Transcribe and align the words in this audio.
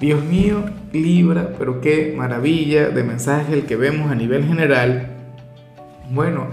Dios 0.00 0.24
mío, 0.24 0.64
Libra, 0.92 1.54
pero 1.56 1.80
qué 1.80 2.12
maravilla 2.16 2.88
de 2.88 3.04
mensaje 3.04 3.54
el 3.54 3.64
que 3.64 3.76
vemos 3.76 4.10
a 4.10 4.14
nivel 4.14 4.44
general. 4.44 5.08
Bueno, 6.10 6.48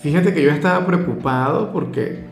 fíjate 0.00 0.34
que 0.34 0.42
yo 0.42 0.50
estaba 0.50 0.86
preocupado 0.86 1.72
porque, 1.72 2.24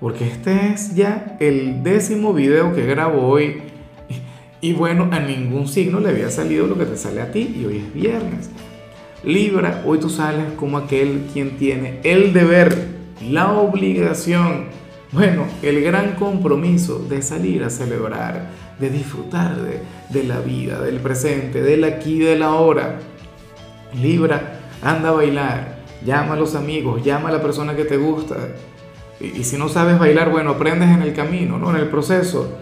porque 0.00 0.26
este 0.26 0.72
es 0.72 0.94
ya 0.94 1.36
el 1.38 1.82
décimo 1.82 2.32
video 2.32 2.74
que 2.74 2.86
grabo 2.86 3.26
hoy. 3.26 3.62
Y, 4.60 4.72
bueno, 4.72 5.08
a 5.12 5.20
ningún 5.20 5.68
signo 5.68 6.00
le 6.00 6.08
había 6.08 6.32
salido 6.32 6.66
lo 6.66 6.76
que 6.76 6.84
te 6.84 6.96
sale 6.96 7.20
a 7.20 7.30
ti 7.30 7.54
y 7.56 7.64
hoy 7.64 7.76
es 7.76 7.94
viernes. 7.94 8.50
Libra, 9.22 9.84
hoy 9.86 10.00
tú 10.00 10.10
sales 10.10 10.46
como 10.56 10.78
aquel 10.78 11.28
quien 11.32 11.56
tiene 11.58 12.00
el 12.02 12.32
deber, 12.32 12.76
la 13.22 13.52
obligación, 13.52 14.64
bueno, 15.12 15.44
el 15.62 15.80
gran 15.84 16.16
compromiso 16.16 16.98
de 16.98 17.22
salir 17.22 17.62
a 17.62 17.70
celebrar 17.70 18.48
de 18.78 18.90
disfrutar 18.90 19.56
de, 19.56 20.24
la 20.24 20.40
vida, 20.40 20.80
del 20.80 21.00
presente, 21.00 21.62
del 21.62 21.84
aquí, 21.84 22.18
de 22.20 22.38
la 22.38 22.46
ahora. 22.46 22.98
Libra, 24.00 24.60
anda 24.82 25.08
a 25.08 25.12
bailar, 25.12 25.78
llama 26.04 26.34
a 26.34 26.36
los 26.36 26.54
amigos, 26.54 27.04
llama 27.04 27.30
a 27.30 27.32
la 27.32 27.42
persona 27.42 27.74
que 27.74 27.84
te 27.84 27.96
gusta. 27.96 28.36
Y, 29.20 29.42
si 29.44 29.56
no 29.56 29.68
sabes 29.68 29.98
bailar, 29.98 30.30
bueno, 30.30 30.50
aprendes 30.50 30.90
en 30.90 31.02
el 31.02 31.12
camino, 31.12 31.58
¿no? 31.58 31.70
En 31.70 31.76
el 31.76 31.88
proceso. 31.88 32.58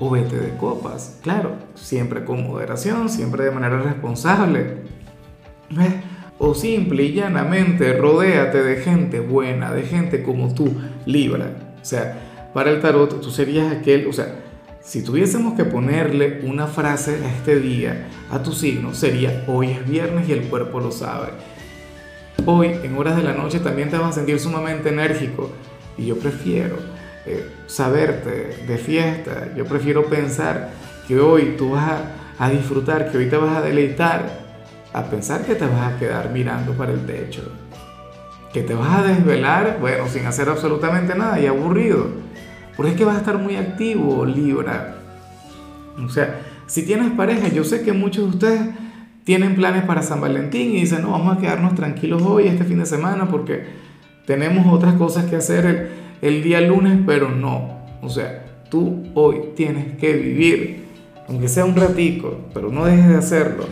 O 0.00 0.10
vete 0.10 0.36
de 0.36 0.56
copas, 0.56 1.18
claro, 1.22 1.52
siempre 1.74 2.24
con 2.24 2.42
moderación, 2.42 3.08
siempre 3.08 3.44
de 3.44 3.52
manera 3.52 3.80
responsable. 3.80 4.78
O 6.38 6.52
simple 6.52 7.04
y 7.04 7.12
llanamente, 7.12 7.96
rodéate 7.96 8.62
de 8.62 8.82
gente 8.82 9.20
buena, 9.20 9.72
de 9.72 9.84
gente 9.84 10.22
como 10.22 10.52
tú, 10.52 10.74
Libra. 11.06 11.50
O 11.80 11.84
sea, 11.84 12.50
para 12.52 12.70
el 12.70 12.80
tarot 12.80 13.20
tú 13.20 13.30
serías 13.30 13.72
aquel, 13.72 14.06
o 14.08 14.12
sea, 14.12 14.34
si 14.84 15.02
tuviésemos 15.02 15.54
que 15.54 15.64
ponerle 15.64 16.40
una 16.44 16.66
frase 16.66 17.18
a 17.24 17.28
este 17.34 17.58
día, 17.58 18.06
a 18.30 18.42
tu 18.42 18.52
signo, 18.52 18.94
sería 18.94 19.42
hoy 19.46 19.70
es 19.70 19.88
viernes 19.88 20.28
y 20.28 20.32
el 20.32 20.42
cuerpo 20.42 20.78
lo 20.78 20.92
sabe. 20.92 21.28
Hoy, 22.44 22.68
en 22.82 22.96
horas 22.98 23.16
de 23.16 23.22
la 23.22 23.32
noche, 23.32 23.60
también 23.60 23.88
te 23.88 23.96
vas 23.96 24.10
a 24.10 24.12
sentir 24.12 24.38
sumamente 24.38 24.90
enérgico. 24.90 25.50
Y 25.96 26.06
yo 26.06 26.18
prefiero 26.18 26.76
eh, 27.24 27.48
saberte 27.66 28.64
de 28.66 28.76
fiesta, 28.76 29.54
yo 29.56 29.64
prefiero 29.64 30.04
pensar 30.04 30.70
que 31.08 31.18
hoy 31.18 31.54
tú 31.56 31.70
vas 31.70 31.90
a, 32.38 32.44
a 32.44 32.50
disfrutar, 32.50 33.10
que 33.10 33.16
hoy 33.16 33.30
te 33.30 33.38
vas 33.38 33.56
a 33.56 33.62
deleitar, 33.62 34.28
a 34.92 35.04
pensar 35.04 35.46
que 35.46 35.54
te 35.54 35.64
vas 35.66 35.94
a 35.94 35.98
quedar 35.98 36.30
mirando 36.30 36.72
para 36.72 36.92
el 36.92 37.06
techo, 37.06 37.42
que 38.52 38.62
te 38.62 38.74
vas 38.74 38.98
a 38.98 39.02
desvelar, 39.02 39.78
bueno, 39.80 40.08
sin 40.08 40.26
hacer 40.26 40.48
absolutamente 40.48 41.14
nada 41.14 41.40
y 41.40 41.46
aburrido 41.46 42.23
porque 42.76 42.92
es 42.92 42.96
que 42.98 43.04
vas 43.04 43.16
a 43.16 43.20
estar 43.20 43.38
muy 43.38 43.56
activo, 43.56 44.24
Libra. 44.24 44.96
O 46.04 46.08
sea, 46.08 46.40
si 46.66 46.84
tienes 46.84 47.12
pareja, 47.12 47.48
yo 47.48 47.64
sé 47.64 47.82
que 47.82 47.92
muchos 47.92 48.24
de 48.24 48.30
ustedes 48.30 48.60
tienen 49.24 49.54
planes 49.54 49.84
para 49.84 50.02
San 50.02 50.20
Valentín 50.20 50.72
y 50.72 50.80
dicen, 50.80 51.02
no, 51.02 51.10
vamos 51.10 51.36
a 51.36 51.40
quedarnos 51.40 51.74
tranquilos 51.74 52.22
hoy, 52.22 52.46
este 52.46 52.64
fin 52.64 52.78
de 52.78 52.86
semana, 52.86 53.28
porque 53.28 53.64
tenemos 54.26 54.66
otras 54.72 54.94
cosas 54.94 55.26
que 55.26 55.36
hacer 55.36 55.90
el, 56.20 56.42
día 56.42 56.60
lunes, 56.60 56.98
pero 57.06 57.30
no. 57.30 57.84
O 58.02 58.08
sea, 58.08 58.44
tú 58.70 59.04
hoy 59.14 59.40
tienes 59.56 59.96
que 59.96 60.12
vivir, 60.14 60.84
aunque 61.28 61.48
sea 61.48 61.64
un 61.64 61.76
ratico, 61.76 62.38
pero 62.52 62.70
no 62.70 62.84
dejes 62.84 63.08
de 63.08 63.16
hacerlo. 63.16 63.64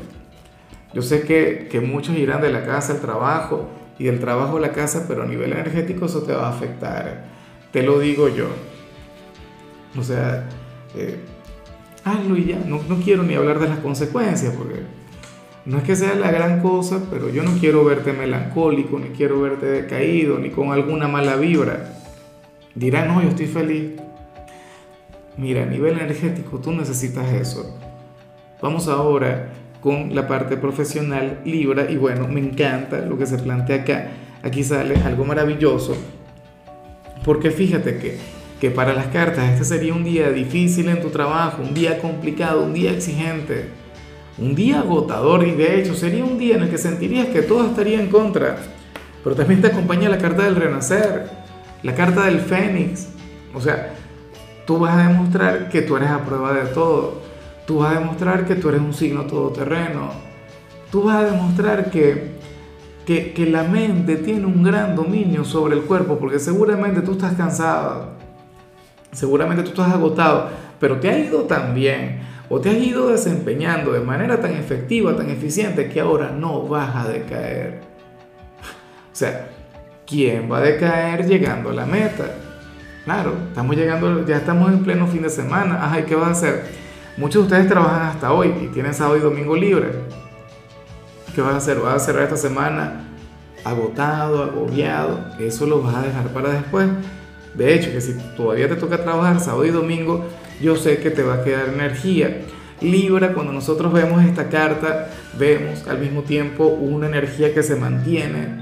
Yo 0.94 1.02
sé 1.02 1.22
que, 1.22 1.68
que 1.70 1.80
muchos 1.80 2.16
irán 2.16 2.42
de 2.42 2.52
la 2.52 2.64
casa 2.64 2.94
al 2.94 3.00
trabajo 3.00 3.68
y 3.98 4.04
del 4.04 4.20
trabajo 4.20 4.56
a 4.56 4.60
la 4.60 4.72
casa, 4.72 5.06
pero 5.08 5.22
a 5.22 5.26
nivel 5.26 5.52
energético 5.52 6.06
eso 6.06 6.22
te 6.22 6.32
va 6.32 6.46
a 6.46 6.50
afectar. 6.50 7.24
Te 7.72 7.82
lo 7.82 7.98
digo 7.98 8.28
yo. 8.28 8.48
O 9.96 10.02
sea, 10.02 10.48
eh, 10.96 11.20
hazlo 12.04 12.36
y 12.36 12.46
ya. 12.46 12.58
No, 12.66 12.80
no 12.88 12.96
quiero 12.96 13.22
ni 13.22 13.34
hablar 13.34 13.58
de 13.58 13.68
las 13.68 13.78
consecuencias, 13.78 14.54
porque 14.56 14.80
no 15.64 15.78
es 15.78 15.84
que 15.84 15.94
sea 15.96 16.14
la 16.14 16.30
gran 16.30 16.60
cosa, 16.60 17.06
pero 17.10 17.28
yo 17.28 17.42
no 17.42 17.52
quiero 17.58 17.84
verte 17.84 18.12
melancólico, 18.12 18.98
ni 18.98 19.08
quiero 19.08 19.40
verte 19.40 19.66
decaído, 19.66 20.38
ni 20.38 20.50
con 20.50 20.72
alguna 20.72 21.08
mala 21.08 21.36
vibra. 21.36 21.94
Dirán, 22.74 23.08
no, 23.08 23.22
yo 23.22 23.28
estoy 23.28 23.46
feliz. 23.46 23.92
Mira, 25.36 25.62
a 25.62 25.66
nivel 25.66 25.98
energético 25.98 26.58
tú 26.58 26.72
necesitas 26.72 27.32
eso. 27.32 27.78
Vamos 28.60 28.88
ahora 28.88 29.52
con 29.80 30.14
la 30.14 30.28
parte 30.28 30.56
profesional 30.56 31.40
Libra 31.44 31.90
y 31.90 31.96
bueno, 31.96 32.28
me 32.28 32.40
encanta 32.40 32.98
lo 33.00 33.18
que 33.18 33.26
se 33.26 33.38
plantea 33.38 33.82
acá. 33.82 34.10
Aquí 34.42 34.62
sale 34.62 34.96
algo 34.96 35.24
maravilloso. 35.24 35.96
Porque 37.24 37.50
fíjate 37.50 37.98
que 37.98 38.18
que 38.62 38.70
para 38.70 38.94
las 38.94 39.06
cartas 39.06 39.50
este 39.50 39.64
sería 39.64 39.92
un 39.92 40.04
día 40.04 40.30
difícil 40.30 40.88
en 40.88 41.02
tu 41.02 41.10
trabajo, 41.10 41.62
un 41.62 41.74
día 41.74 41.98
complicado, 41.98 42.62
un 42.62 42.72
día 42.72 42.92
exigente, 42.92 43.70
un 44.38 44.54
día 44.54 44.78
agotador 44.78 45.44
y 45.44 45.50
de 45.50 45.80
hecho 45.80 45.96
sería 45.96 46.24
un 46.24 46.38
día 46.38 46.54
en 46.54 46.62
el 46.62 46.70
que 46.70 46.78
sentirías 46.78 47.26
que 47.26 47.42
todo 47.42 47.66
estaría 47.66 48.00
en 48.00 48.08
contra. 48.08 48.58
Pero 49.24 49.34
también 49.34 49.62
te 49.62 49.66
acompaña 49.66 50.08
la 50.08 50.18
carta 50.18 50.44
del 50.44 50.54
renacer, 50.54 51.28
la 51.82 51.92
carta 51.96 52.26
del 52.26 52.38
fénix. 52.38 53.08
O 53.52 53.60
sea, 53.60 53.94
tú 54.64 54.78
vas 54.78 54.96
a 54.96 55.08
demostrar 55.08 55.68
que 55.68 55.82
tú 55.82 55.96
eres 55.96 56.10
a 56.10 56.24
prueba 56.24 56.52
de 56.52 56.66
todo. 56.66 57.20
Tú 57.66 57.78
vas 57.78 57.96
a 57.96 57.98
demostrar 57.98 58.46
que 58.46 58.54
tú 58.54 58.68
eres 58.68 58.80
un 58.80 58.94
signo 58.94 59.22
todoterreno. 59.22 60.12
Tú 60.92 61.02
vas 61.02 61.16
a 61.16 61.24
demostrar 61.32 61.90
que, 61.90 62.36
que, 63.06 63.32
que 63.32 63.44
la 63.44 63.64
mente 63.64 64.14
tiene 64.18 64.46
un 64.46 64.62
gran 64.62 64.94
dominio 64.94 65.44
sobre 65.44 65.74
el 65.74 65.82
cuerpo 65.82 66.16
porque 66.20 66.38
seguramente 66.38 67.00
tú 67.00 67.10
estás 67.10 67.32
cansado 67.32 68.22
seguramente 69.12 69.62
tú 69.62 69.70
estás 69.70 69.92
agotado, 69.92 70.48
pero 70.80 70.98
te 70.98 71.08
ha 71.08 71.18
ido 71.18 71.42
tan 71.42 71.74
bien 71.74 72.20
o 72.48 72.60
te 72.60 72.70
has 72.70 72.76
ido 72.76 73.08
desempeñando 73.08 73.92
de 73.92 74.00
manera 74.00 74.40
tan 74.40 74.52
efectiva, 74.52 75.16
tan 75.16 75.30
eficiente, 75.30 75.88
que 75.88 76.00
ahora 76.00 76.30
no 76.30 76.62
vas 76.66 76.94
a 76.96 77.08
decaer. 77.08 77.80
O 78.60 79.14
sea, 79.14 79.48
¿quién 80.06 80.50
va 80.50 80.58
a 80.58 80.60
decaer 80.62 81.26
llegando 81.26 81.70
a 81.70 81.72
la 81.72 81.86
meta? 81.86 82.24
Claro, 83.04 83.34
estamos 83.48 83.76
llegando, 83.76 84.26
ya 84.26 84.36
estamos 84.36 84.70
en 84.70 84.84
pleno 84.84 85.06
fin 85.06 85.22
de 85.22 85.30
semana. 85.30 85.84
Ajá, 85.84 86.00
¿y 86.00 86.02
qué 86.04 86.14
vas 86.14 86.28
a 86.28 86.32
hacer? 86.32 86.64
Muchos 87.16 87.42
de 87.42 87.48
ustedes 87.48 87.68
trabajan 87.68 88.02
hasta 88.02 88.32
hoy 88.32 88.54
y 88.60 88.66
tienen 88.68 88.94
sábado 88.94 89.16
y 89.16 89.20
domingo 89.20 89.56
libre. 89.56 89.90
¿Qué 91.34 91.40
vas 91.40 91.54
a 91.54 91.56
hacer? 91.56 91.78
¿Vas 91.78 91.94
a 91.94 91.98
cerrar 92.00 92.24
esta 92.24 92.36
semana 92.36 93.04
agotado, 93.64 94.42
agobiado? 94.42 95.24
Eso 95.40 95.66
lo 95.66 95.82
vas 95.82 95.96
a 95.96 96.02
dejar 96.02 96.28
para 96.28 96.50
después. 96.50 96.88
De 97.54 97.74
hecho, 97.74 97.92
que 97.92 98.00
si 98.00 98.14
todavía 98.36 98.68
te 98.68 98.76
toca 98.76 99.02
trabajar 99.02 99.40
sábado 99.40 99.66
y 99.66 99.70
domingo, 99.70 100.24
yo 100.60 100.76
sé 100.76 100.98
que 100.98 101.10
te 101.10 101.22
va 101.22 101.34
a 101.34 101.44
quedar 101.44 101.68
energía. 101.68 102.42
Libra, 102.80 103.32
cuando 103.32 103.52
nosotros 103.52 103.92
vemos 103.92 104.24
esta 104.24 104.48
carta, 104.48 105.10
vemos 105.38 105.86
al 105.86 105.98
mismo 105.98 106.22
tiempo 106.22 106.66
una 106.66 107.06
energía 107.06 107.54
que 107.54 107.62
se 107.62 107.76
mantiene, 107.76 108.60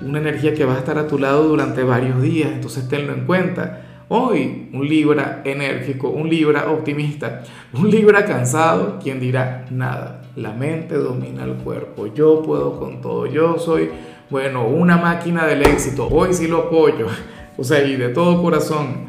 una 0.00 0.18
energía 0.18 0.54
que 0.54 0.64
va 0.64 0.74
a 0.74 0.78
estar 0.78 0.98
a 0.98 1.06
tu 1.06 1.18
lado 1.18 1.44
durante 1.48 1.82
varios 1.82 2.22
días, 2.22 2.50
entonces 2.52 2.88
tenlo 2.88 3.12
en 3.12 3.24
cuenta. 3.24 3.82
Hoy, 4.10 4.70
un 4.72 4.88
Libra 4.88 5.42
enérgico, 5.44 6.08
un 6.08 6.30
Libra 6.30 6.70
optimista, 6.70 7.42
un 7.72 7.90
Libra 7.90 8.24
cansado, 8.24 8.98
quien 9.02 9.20
dirá 9.20 9.66
nada. 9.70 10.22
La 10.36 10.52
mente 10.52 10.94
domina 10.94 11.44
el 11.44 11.54
cuerpo, 11.54 12.06
yo 12.06 12.42
puedo 12.42 12.78
con 12.78 13.00
todo, 13.00 13.26
yo 13.26 13.58
soy, 13.58 13.90
bueno, 14.30 14.66
una 14.68 14.96
máquina 14.98 15.46
del 15.46 15.62
éxito, 15.62 16.06
hoy 16.08 16.32
sí 16.32 16.46
lo 16.46 16.58
apoyo. 16.68 17.08
O 17.58 17.64
sea, 17.64 17.84
y 17.84 17.96
de 17.96 18.08
todo 18.10 18.40
corazón. 18.40 19.06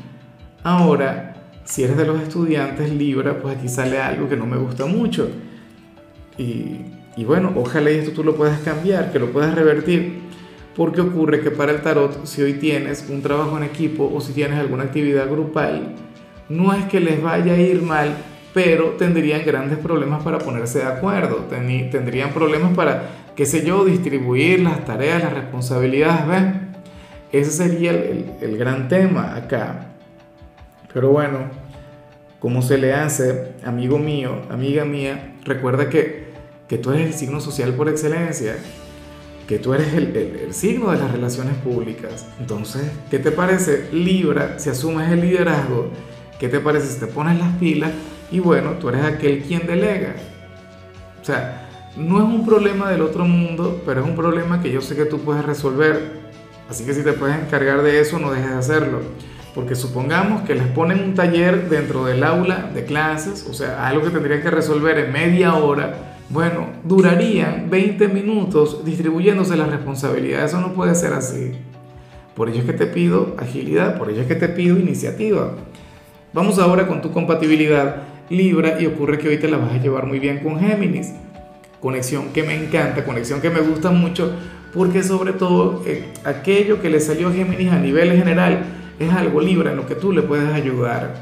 Ahora, 0.63 1.35
si 1.63 1.83
eres 1.83 1.95
de 1.95 2.05
los 2.05 2.19
estudiantes 2.19 2.91
Libra, 2.91 3.39
pues 3.39 3.57
aquí 3.57 3.69
sale 3.69 4.01
algo 4.01 4.27
que 4.27 4.35
no 4.35 4.47
me 4.47 4.57
gusta 4.57 4.87
mucho. 4.87 5.29
Y, 6.37 6.81
y 7.15 7.25
bueno, 7.25 7.53
ojalá 7.55 7.91
esto 7.91 8.11
tú 8.11 8.23
lo 8.23 8.35
puedas 8.35 8.59
cambiar, 8.61 9.11
que 9.11 9.19
lo 9.19 9.31
puedas 9.31 9.53
revertir. 9.53 10.21
Porque 10.75 11.01
ocurre 11.01 11.41
que 11.41 11.51
para 11.51 11.73
el 11.73 11.81
tarot, 11.81 12.25
si 12.25 12.41
hoy 12.41 12.53
tienes 12.53 13.05
un 13.07 13.21
trabajo 13.21 13.55
en 13.57 13.63
equipo 13.63 14.11
o 14.11 14.19
si 14.19 14.33
tienes 14.33 14.57
alguna 14.57 14.85
actividad 14.85 15.29
grupal, 15.29 15.93
no 16.49 16.73
es 16.73 16.85
que 16.85 16.99
les 16.99 17.21
vaya 17.21 17.53
a 17.53 17.57
ir 17.57 17.83
mal, 17.83 18.15
pero 18.53 18.95
tendrían 18.97 19.45
grandes 19.45 19.77
problemas 19.77 20.23
para 20.23 20.39
ponerse 20.39 20.79
de 20.79 20.85
acuerdo. 20.85 21.45
Tendrían 21.49 22.31
problemas 22.31 22.73
para, 22.75 23.09
qué 23.35 23.45
sé 23.45 23.63
yo, 23.63 23.85
distribuir 23.85 24.61
las 24.61 24.85
tareas, 24.85 25.21
las 25.21 25.33
responsabilidades, 25.33 26.27
¿ves? 26.27 26.68
Ese 27.31 27.51
sería 27.51 27.91
el, 27.91 28.57
gran 28.57 28.87
tema 28.87 29.35
acá. 29.35 29.87
Pero 30.93 31.09
bueno, 31.09 31.39
como 32.39 32.61
se 32.61 32.77
le 32.77 32.93
hace, 32.93 33.53
amigo 33.63 33.99
mío, 33.99 34.41
amiga 34.49 34.85
mía, 34.85 35.35
recuerda 35.43 35.89
que, 35.89 36.29
que 36.67 36.77
tú 36.77 36.91
eres 36.91 37.07
el 37.07 37.13
signo 37.13 37.39
social 37.39 37.73
por 37.73 37.87
excelencia, 37.87 38.55
que 39.47 39.59
tú 39.59 39.73
eres 39.73 39.93
el, 39.93 40.15
el, 40.15 40.53
signo 40.53 40.91
de 40.91 40.97
las 40.97 41.11
relaciones 41.11 41.55
públicas. 41.57 42.25
Entonces, 42.39 42.89
¿qué 43.11 43.19
te 43.19 43.31
parece 43.31 43.89
Libra 43.91 44.57
si 44.57 44.69
asumes 44.69 45.11
el 45.11 45.21
liderazgo? 45.21 45.91
¿Qué 46.39 46.49
te 46.49 46.59
parece 46.59 46.87
si 46.87 46.99
te 46.99 47.07
pones 47.07 47.37
las 47.37 47.55
pilas? 47.57 47.91
Y 48.31 48.39
bueno, 48.39 48.73
tú 48.73 48.89
eres 48.89 49.03
aquel 49.03 49.43
quien 49.43 49.67
delega. 49.67 50.15
O 51.21 51.25
sea, 51.25 51.69
no 51.97 52.17
es 52.19 52.23
un 52.23 52.45
problema 52.45 52.89
del 52.89 53.01
otro 53.01 53.25
mundo, 53.25 53.81
pero 53.85 54.01
es 54.01 54.07
un 54.07 54.15
problema 54.15 54.61
que 54.61 54.71
yo 54.71 54.81
sé 54.81 54.95
que 54.95 55.05
tú 55.05 55.19
puedes 55.19 55.45
resolver. 55.45 56.18
Así 56.69 56.85
que 56.85 56.93
si 56.93 57.03
te 57.03 57.13
puedes 57.13 57.37
encargar 57.37 57.81
de 57.81 57.99
eso, 57.99 58.19
no 58.19 58.31
dejes 58.31 58.51
de 58.51 58.57
hacerlo. 58.57 58.99
Porque 59.55 59.75
supongamos 59.75 60.43
que 60.43 60.53
les 60.53 60.67
ponen 60.67 61.03
un 61.03 61.15
taller 61.15 61.69
dentro 61.69 62.05
del 62.05 62.23
aula 62.23 62.69
de 62.73 62.85
clases, 62.85 63.47
o 63.49 63.53
sea, 63.53 63.87
algo 63.87 64.03
que 64.03 64.11
tendrían 64.11 64.41
que 64.41 64.51
resolver 64.51 64.97
en 64.99 65.11
media 65.11 65.55
hora, 65.55 66.17
bueno, 66.29 66.67
durarían 66.83 67.69
20 67.71 68.07
minutos 68.09 68.85
distribuyéndose 68.85 69.57
las 69.57 69.69
responsabilidades. 69.69 70.51
Eso 70.51 70.61
no 70.61 70.73
puede 70.73 70.93
ser 70.93 71.13
así. 71.13 71.53
Por 72.35 72.49
ello 72.49 72.59
es 72.59 72.65
que 72.65 72.73
te 72.73 72.85
pido 72.85 73.35
agilidad, 73.39 73.97
por 73.97 74.11
ello 74.11 74.21
es 74.21 74.27
que 74.27 74.35
te 74.35 74.47
pido 74.47 74.77
iniciativa. 74.77 75.55
Vamos 76.31 76.59
ahora 76.59 76.87
con 76.87 77.01
tu 77.01 77.11
compatibilidad 77.11 78.03
Libra 78.29 78.79
y 78.79 78.85
ocurre 78.85 79.17
que 79.17 79.27
hoy 79.27 79.39
te 79.39 79.47
la 79.47 79.57
vas 79.57 79.73
a 79.73 79.77
llevar 79.77 80.05
muy 80.05 80.19
bien 80.19 80.39
con 80.39 80.59
Géminis. 80.59 81.13
Conexión 81.81 82.29
que 82.31 82.43
me 82.43 82.55
encanta, 82.55 83.03
conexión 83.03 83.41
que 83.41 83.49
me 83.49 83.59
gusta 83.59 83.89
mucho, 83.89 84.33
porque 84.73 85.03
sobre 85.03 85.33
todo 85.33 85.83
eh, 85.85 86.05
aquello 86.23 86.81
que 86.81 86.89
le 86.89 86.99
salió 86.99 87.29
a 87.29 87.33
Géminis 87.33 87.71
a 87.71 87.79
nivel 87.79 88.11
general 88.11 88.63
es 88.99 89.11
algo 89.11 89.41
Libra 89.41 89.71
en 89.71 89.77
lo 89.77 89.85
que 89.85 89.95
tú 89.95 90.11
le 90.11 90.21
puedes 90.21 90.53
ayudar. 90.53 91.15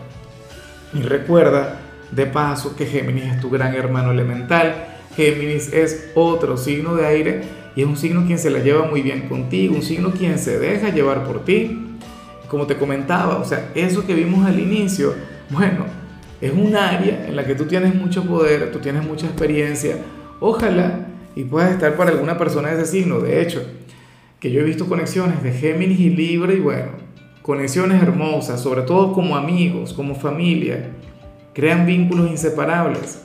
Y 0.93 1.01
recuerda, 1.01 1.79
de 2.11 2.25
paso, 2.25 2.75
que 2.75 2.85
Géminis 2.85 3.25
es 3.25 3.41
tu 3.41 3.49
gran 3.49 3.73
hermano 3.73 4.11
elemental 4.11 4.87
Géminis 5.17 5.73
es 5.73 6.11
otro 6.13 6.57
signo 6.57 6.95
de 6.95 7.07
aire 7.07 7.41
y 7.75 7.81
es 7.81 7.87
un 7.87 7.97
signo 7.97 8.23
quien 8.27 8.37
se 8.37 8.51
la 8.51 8.59
lleva 8.59 8.85
muy 8.85 9.01
bien 9.01 9.27
contigo, 9.27 9.75
un 9.75 9.81
signo 9.81 10.11
quien 10.11 10.37
se 10.37 10.59
deja 10.59 10.89
llevar 10.89 11.25
por 11.25 11.43
ti. 11.43 11.97
Como 12.47 12.67
te 12.67 12.77
comentaba, 12.77 13.37
o 13.37 13.43
sea, 13.43 13.71
eso 13.73 14.05
que 14.05 14.13
vimos 14.13 14.45
al 14.45 14.59
inicio, 14.59 15.15
bueno, 15.49 15.85
es 16.39 16.53
un 16.53 16.75
área 16.75 17.25
en 17.27 17.35
la 17.35 17.45
que 17.45 17.55
tú 17.55 17.65
tienes 17.65 17.95
mucho 17.95 18.23
poder, 18.25 18.71
tú 18.71 18.77
tienes 18.77 19.03
mucha 19.03 19.25
experiencia. 19.25 19.97
Ojalá 20.39 21.06
y 21.37 21.43
puedas 21.43 21.71
estar 21.71 21.95
para 21.95 22.09
alguna 22.09 22.35
persona 22.35 22.69
de 22.69 22.81
ese 22.81 22.91
signo. 22.91 23.19
De 23.19 23.43
hecho, 23.43 23.63
que 24.39 24.49
yo 24.49 24.61
he 24.61 24.63
visto 24.63 24.87
conexiones 24.87 25.43
de 25.43 25.51
Géminis 25.51 25.99
y 25.99 26.09
Libra 26.09 26.51
y 26.51 26.59
bueno, 26.59 26.87
conexiones 27.43 28.01
hermosas, 28.01 28.59
sobre 28.59 28.81
todo 28.81 29.13
como 29.13 29.37
amigos, 29.37 29.93
como 29.93 30.15
familia, 30.15 30.89
crean 31.53 31.85
vínculos 31.85 32.31
inseparables. 32.31 33.21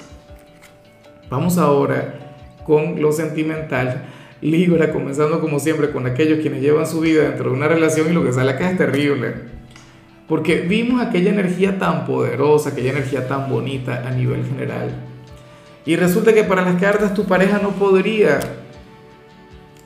Vamos 1.30 1.56
ahora 1.56 2.36
con 2.66 3.00
lo 3.00 3.12
sentimental. 3.12 4.04
Libra, 4.42 4.92
comenzando 4.92 5.40
como 5.40 5.58
siempre 5.58 5.90
con 5.90 6.06
aquellos 6.06 6.40
quienes 6.40 6.60
llevan 6.60 6.86
su 6.86 7.00
vida 7.00 7.22
dentro 7.22 7.48
de 7.48 7.56
una 7.56 7.68
relación 7.68 8.10
y 8.10 8.12
lo 8.12 8.24
que 8.24 8.34
sale 8.34 8.50
acá 8.52 8.70
es 8.70 8.76
terrible. 8.76 9.36
Porque 10.28 10.60
vimos 10.60 11.00
aquella 11.00 11.30
energía 11.30 11.78
tan 11.78 12.04
poderosa, 12.04 12.70
aquella 12.70 12.90
energía 12.90 13.26
tan 13.26 13.48
bonita 13.48 14.06
a 14.06 14.10
nivel 14.10 14.44
general. 14.44 15.11
Y 15.84 15.96
resulta 15.96 16.32
que 16.32 16.44
para 16.44 16.62
las 16.62 16.80
cartas 16.80 17.14
tu 17.14 17.24
pareja 17.24 17.58
no 17.62 17.70
podría. 17.70 18.40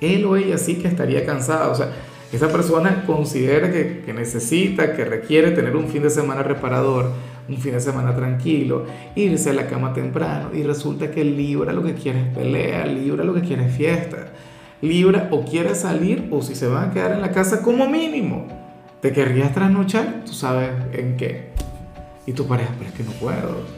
Él 0.01 0.25
o 0.27 0.37
ella 0.37 0.59
sí 0.59 0.77
que 0.77 0.89
estaría 0.89 1.25
cansada. 1.25 1.69
O 1.69 1.75
sea, 1.75 1.91
esa 2.33 2.49
persona 2.49 3.05
considera 3.07 3.71
que, 3.71 4.03
que 4.05 4.13
necesita, 4.13 4.95
que 4.95 5.05
requiere 5.05 5.53
tener 5.53 5.77
un 5.77 5.89
fin 5.89 6.03
de 6.03 6.11
semana 6.11 6.43
reparador 6.43 7.13
un 7.49 7.59
fin 7.59 7.73
de 7.73 7.81
semana 7.81 8.15
tranquilo, 8.15 8.87
irse 9.15 9.51
a 9.51 9.53
la 9.53 9.67
cama 9.67 9.93
temprano 9.93 10.51
y 10.53 10.63
resulta 10.63 11.11
que 11.11 11.25
Libra 11.25 11.73
lo 11.73 11.83
que 11.83 11.95
quiere 11.95 12.21
es 12.21 12.27
pelea, 12.29 12.87
Libra 12.87 13.25
lo 13.25 13.35
que 13.35 13.41
quiere 13.41 13.67
es 13.67 13.77
fiesta, 13.77 14.29
Libra 14.83 15.29
o 15.31 15.45
quiere 15.45 15.75
salir 15.75 16.29
o 16.31 16.43
si 16.43 16.55
se 16.55 16.67
van 16.67 16.91
a 16.91 16.93
quedar 16.93 17.13
en 17.13 17.21
la 17.21 17.31
casa 17.31 17.63
como 17.63 17.89
mínimo, 17.89 18.47
te 19.01 19.13
querrías 19.13 19.55
trasnochar, 19.55 20.25
tú 20.25 20.33
sabes 20.33 20.71
en 20.93 21.17
qué. 21.17 21.51
Y 22.27 22.33
tu 22.33 22.47
pareja, 22.47 22.71
pero 22.77 22.91
es 22.91 22.97
que 22.97 23.05
no 23.05 23.13
puedo. 23.13 23.76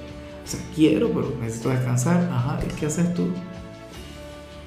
Sea, 0.48 0.60
quiero, 0.74 1.10
pero 1.10 1.32
necesito 1.40 1.68
descansar. 1.68 2.28
Ajá, 2.32 2.58
¿y 2.66 2.72
qué 2.80 2.86
haces 2.86 3.12
tú? 3.14 3.28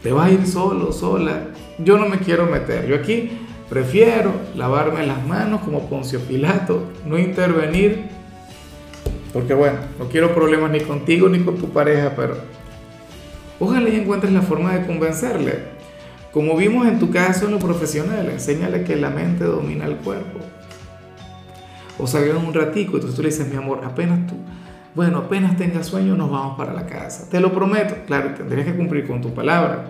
Te 0.04 0.12
vas 0.12 0.28
a 0.28 0.32
ir 0.32 0.48
solo, 0.48 0.92
sola. 0.92 1.48
Yo 1.80 1.98
no 1.98 2.08
me 2.08 2.20
quiero 2.20 2.46
meter. 2.46 2.88
Yo 2.88 2.96
aquí 2.96 3.32
prefiero 3.70 4.32
lavarme 4.56 5.06
las 5.06 5.26
manos 5.26 5.62
como 5.62 5.90
Poncio 5.90 6.20
Pilato, 6.20 6.84
no 7.06 7.18
intervenir 7.18 8.12
porque 9.34 9.54
bueno, 9.54 9.80
no 9.98 10.08
quiero 10.10 10.34
problemas 10.34 10.72
ni 10.72 10.82
contigo 10.82 11.30
ni 11.30 11.40
con 11.40 11.58
tu 11.58 11.70
pareja, 11.70 12.14
pero 12.16 12.36
ojalá 13.60 13.90
encuentres 13.90 14.34
la 14.34 14.42
forma 14.42 14.74
de 14.74 14.86
convencerle. 14.86 15.82
Como 16.34 16.56
vimos 16.56 16.88
en 16.88 17.00
tu 17.00 17.12
caso 17.12 17.46
en 17.46 17.52
lo 17.52 17.60
profesional, 17.60 18.30
enséñale 18.30 18.84
que 18.84 18.96
la 18.96 19.10
mente 19.10 19.44
domina 19.44 19.86
el 19.86 19.98
cuerpo. 19.98 20.40
O 21.98 22.08
salgan 22.08 22.38
un 22.38 22.54
ratico 22.54 22.98
y 22.98 23.02
tú 23.02 23.22
le 23.22 23.30
dices, 23.30 23.48
mi 23.48 23.56
amor, 23.56 23.82
apenas 23.84 24.28
tú, 24.28 24.36
bueno, 24.96 25.20
apenas 25.20 25.58
tengas 25.58 25.88
sueño 25.88 26.16
nos 26.16 26.30
vamos 26.30 26.58
para 26.58 26.74
la 26.74 26.86
casa. 26.86 27.30
Te 27.30 27.40
lo 27.40 27.54
prometo, 27.54 27.96
claro, 28.06 28.34
tendrías 28.36 28.66
que 28.66 28.76
cumplir 28.76 29.08
con 29.08 29.22
tu 29.22 29.34
palabra. 29.34 29.86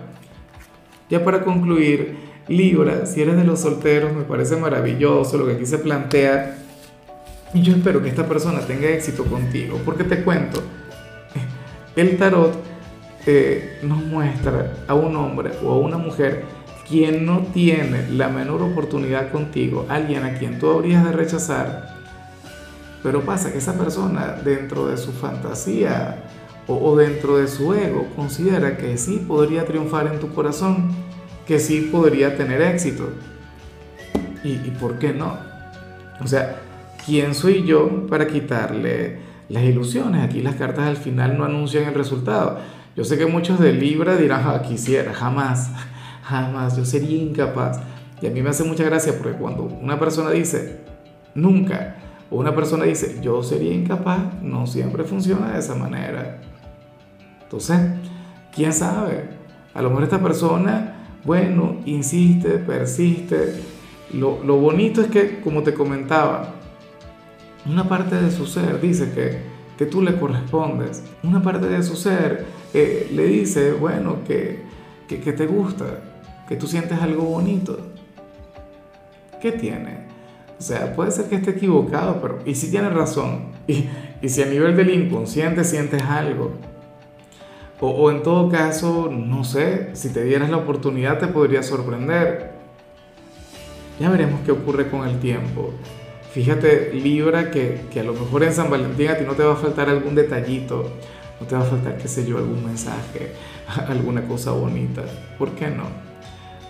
Ya 1.10 1.24
para 1.24 1.42
concluir, 1.42 2.16
Libra, 2.48 3.06
si 3.06 3.22
eres 3.22 3.36
de 3.36 3.44
los 3.44 3.60
solteros, 3.60 4.12
me 4.14 4.22
parece 4.22 4.56
maravilloso 4.56 5.38
lo 5.38 5.46
que 5.46 5.52
aquí 5.54 5.66
se 5.66 5.78
plantea 5.78 6.58
y 7.54 7.60
yo 7.60 7.74
espero 7.74 8.02
que 8.02 8.08
esta 8.08 8.26
persona 8.26 8.60
tenga 8.60 8.88
éxito 8.88 9.24
contigo, 9.24 9.78
porque 9.84 10.04
te 10.04 10.22
cuento, 10.24 10.62
el 11.96 12.16
tarot 12.16 12.56
eh, 13.26 13.78
nos 13.82 14.02
muestra 14.04 14.78
a 14.88 14.94
un 14.94 15.14
hombre 15.16 15.50
o 15.62 15.72
a 15.72 15.78
una 15.78 15.98
mujer 15.98 16.44
quien 16.88 17.26
no 17.26 17.40
tiene 17.52 18.08
la 18.10 18.28
menor 18.28 18.62
oportunidad 18.62 19.30
contigo, 19.30 19.86
alguien 19.88 20.24
a 20.24 20.34
quien 20.34 20.58
tú 20.58 20.70
habrías 20.70 21.04
de 21.04 21.12
rechazar, 21.12 22.01
pero 23.02 23.22
pasa 23.22 23.52
que 23.52 23.58
esa 23.58 23.74
persona 23.74 24.36
dentro 24.44 24.86
de 24.86 24.96
su 24.96 25.12
fantasía 25.12 26.24
o, 26.68 26.96
dentro 26.96 27.38
de 27.38 27.48
su 27.48 27.74
ego 27.74 28.06
considera 28.14 28.76
que 28.76 28.96
sí 28.96 29.24
podría 29.26 29.64
triunfar 29.64 30.06
en 30.06 30.20
tu 30.20 30.32
corazón, 30.32 30.90
que 31.46 31.58
sí 31.58 31.88
podría 31.90 32.36
tener 32.36 32.62
éxito. 32.62 33.08
¿Y, 34.44 34.50
y 34.52 34.76
por 34.80 34.98
qué 34.98 35.12
no? 35.12 35.36
O 36.20 36.26
sea, 36.26 36.60
¿quién 37.04 37.34
soy 37.34 37.64
yo 37.64 38.06
para 38.06 38.28
quitarle 38.28 39.18
las 39.48 39.64
ilusiones? 39.64 40.24
Aquí 40.24 40.40
las 40.40 40.54
cartas 40.54 40.86
al 40.86 40.96
final 40.96 41.36
no 41.36 41.44
anuncian 41.44 41.84
el 41.84 41.94
resultado. 41.94 42.60
Yo 42.94 43.04
sé 43.04 43.18
que 43.18 43.26
muchos 43.26 43.58
de 43.58 43.72
Libra 43.72 44.16
dirán, 44.16 44.42
ah, 44.46 44.62
quisiera, 44.62 45.12
jamás, 45.12 45.70
jamás, 46.22 46.76
yo 46.76 46.84
sería 46.84 47.20
incapaz. 47.20 47.80
Y 48.20 48.26
a 48.28 48.30
mí 48.30 48.40
me 48.40 48.50
hace 48.50 48.62
mucha 48.62 48.84
gracia 48.84 49.14
porque 49.18 49.36
cuando 49.36 49.64
una 49.64 49.98
persona 49.98 50.30
dice, 50.30 50.80
nunca, 51.34 51.96
una 52.32 52.54
persona 52.54 52.84
dice, 52.84 53.18
yo 53.20 53.42
sería 53.42 53.74
incapaz, 53.74 54.42
no 54.42 54.66
siempre 54.66 55.04
funciona 55.04 55.52
de 55.52 55.58
esa 55.58 55.74
manera. 55.74 56.40
Entonces, 57.42 57.78
¿quién 58.54 58.72
sabe? 58.72 59.30
A 59.74 59.82
lo 59.82 59.90
mejor 59.90 60.04
esta 60.04 60.22
persona, 60.22 61.18
bueno, 61.24 61.76
insiste, 61.84 62.58
persiste. 62.58 63.60
Lo, 64.14 64.42
lo 64.44 64.56
bonito 64.56 65.02
es 65.02 65.08
que, 65.08 65.40
como 65.40 65.62
te 65.62 65.74
comentaba, 65.74 66.54
una 67.66 67.88
parte 67.88 68.16
de 68.16 68.30
su 68.30 68.46
ser 68.46 68.80
dice 68.80 69.12
que, 69.12 69.38
que 69.76 69.86
tú 69.86 70.02
le 70.02 70.18
correspondes. 70.18 71.02
Una 71.22 71.42
parte 71.42 71.66
de 71.66 71.82
su 71.82 71.96
ser 71.96 72.46
eh, 72.74 73.10
le 73.12 73.26
dice, 73.26 73.72
bueno, 73.72 74.24
que, 74.26 74.62
que, 75.06 75.20
que 75.20 75.32
te 75.32 75.46
gusta, 75.46 76.00
que 76.48 76.56
tú 76.56 76.66
sientes 76.66 76.98
algo 77.00 77.24
bonito. 77.24 77.78
¿Qué 79.40 79.52
tiene? 79.52 80.01
O 80.62 80.64
sea, 80.64 80.94
puede 80.94 81.10
ser 81.10 81.24
que 81.24 81.34
esté 81.34 81.50
equivocado, 81.50 82.20
pero 82.22 82.38
y 82.46 82.54
si 82.54 82.70
tiene 82.70 82.88
razón, 82.88 83.46
y, 83.66 83.88
y, 84.22 84.28
si 84.28 84.44
a 84.44 84.46
nivel 84.46 84.76
del 84.76 84.90
inconsciente 84.90 85.64
sientes 85.64 86.00
algo, 86.04 86.52
o, 87.80 87.88
o, 87.88 88.12
en 88.12 88.22
todo 88.22 88.48
caso, 88.48 89.10
no 89.10 89.42
sé, 89.42 89.90
si 89.94 90.10
te 90.10 90.22
dieras 90.22 90.50
la 90.50 90.58
oportunidad 90.58 91.18
te 91.18 91.26
podría 91.26 91.64
sorprender. 91.64 92.52
Ya 93.98 94.08
veremos 94.08 94.42
qué 94.44 94.52
ocurre 94.52 94.88
con 94.88 95.04
el 95.08 95.18
tiempo. 95.18 95.72
Fíjate, 96.30 96.92
Libra, 96.94 97.50
que, 97.50 97.80
que, 97.90 97.98
a 97.98 98.04
lo 98.04 98.12
mejor 98.12 98.44
en 98.44 98.52
San 98.52 98.70
Valentín 98.70 99.08
a 99.08 99.18
ti 99.18 99.24
no 99.24 99.32
te 99.32 99.42
va 99.42 99.54
a 99.54 99.56
faltar 99.56 99.88
algún 99.88 100.14
detallito, 100.14 100.92
no 101.40 101.46
te 101.48 101.56
va 101.56 101.62
a 101.62 101.64
faltar, 101.64 101.98
qué 101.98 102.06
sé 102.06 102.24
yo, 102.24 102.38
algún 102.38 102.64
mensaje, 102.64 103.32
alguna 103.88 104.28
cosa 104.28 104.52
bonita. 104.52 105.02
¿Por 105.36 105.56
qué 105.56 105.66
no? 105.66 105.86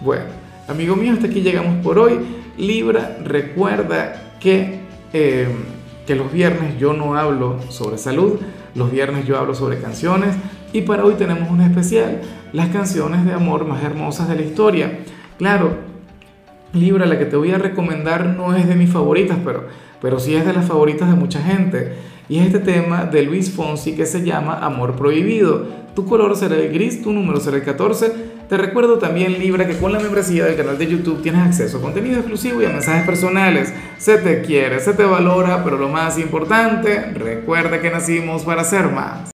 Bueno, 0.01 0.25
amigo 0.69 0.97
mío, 0.97 1.13
hasta 1.13 1.27
aquí 1.27 1.41
llegamos 1.41 1.83
por 1.83 1.99
hoy. 1.99 2.19
Libra, 2.57 3.19
recuerda 3.25 4.35
que, 4.41 4.81
eh, 5.13 5.49
que 6.07 6.15
los 6.15 6.33
viernes 6.33 6.79
yo 6.79 6.93
no 6.93 7.17
hablo 7.17 7.59
sobre 7.71 7.99
salud, 7.99 8.39
los 8.75 8.91
viernes 8.91 9.27
yo 9.27 9.39
hablo 9.39 9.55
sobre 9.55 9.79
canciones 9.79 10.35
y 10.73 10.83
para 10.83 11.05
hoy 11.05 11.15
tenemos 11.15 11.51
un 11.51 11.61
especial, 11.61 12.21
las 12.53 12.69
canciones 12.69 13.25
de 13.25 13.33
amor 13.33 13.67
más 13.67 13.83
hermosas 13.83 14.29
de 14.29 14.37
la 14.37 14.43
historia. 14.43 15.01
Claro, 15.39 15.77
Libra, 16.73 17.05
la 17.05 17.19
que 17.19 17.27
te 17.27 17.37
voy 17.37 17.51
a 17.51 17.59
recomendar 17.59 18.27
no 18.27 18.55
es 18.55 18.67
de 18.67 18.75
mis 18.75 18.91
favoritas, 18.91 19.39
pero, 19.45 19.67
pero 20.01 20.19
sí 20.19 20.35
es 20.35 20.47
de 20.47 20.55
las 20.55 20.67
favoritas 20.67 21.11
de 21.11 21.17
mucha 21.17 21.43
gente. 21.43 21.95
Y 22.29 22.39
es 22.39 22.47
este 22.47 22.61
tema 22.61 23.05
de 23.05 23.23
Luis 23.23 23.51
Fonsi 23.51 23.95
que 23.95 24.07
se 24.07 24.25
llama 24.25 24.59
Amor 24.59 24.97
Prohibido. 24.97 25.67
Tu 25.95 26.07
color 26.07 26.35
será 26.37 26.57
el 26.57 26.73
gris, 26.73 27.03
tu 27.03 27.13
número 27.13 27.41
será 27.41 27.59
el 27.59 27.65
14. 27.65 28.32
Te 28.49 28.57
recuerdo 28.57 28.99
también, 28.99 29.39
Libra, 29.39 29.67
que 29.67 29.79
con 29.79 29.93
la 29.93 29.99
membresía 29.99 30.45
del 30.45 30.57
canal 30.57 30.77
de 30.77 30.87
YouTube 30.87 31.23
tienes 31.23 31.47
acceso 31.47 31.79
a 31.79 31.81
contenido 31.81 32.19
exclusivo 32.19 32.61
y 32.61 32.67
a 32.67 32.71
mensajes 32.71 33.07
personales. 33.07 33.73
Se 33.99 34.19
te 34.19 34.43
quiere, 34.43 34.81
se 34.81 34.93
te 34.93 35.05
valora, 35.05 35.65
pero 35.65 35.79
lo 35.79 35.89
más 35.89 36.19
importante, 36.19 37.13
recuerda 37.15 37.81
que 37.81 37.91
nacimos 37.91 38.43
para 38.43 38.65
ser 38.65 38.89
más. 38.91 39.31